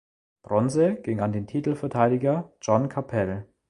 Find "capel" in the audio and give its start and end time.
2.89-3.45